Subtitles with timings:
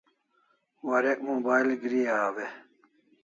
[0.85, 2.47] Warek mobile agri aw e?